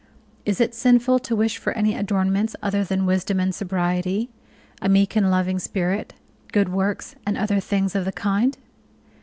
[0.45, 4.31] Is it sinful to wish for any adornments other than wisdom and sobriety,
[4.81, 6.15] a meek and loving spirit,
[6.51, 8.57] good works, and other things of the kind?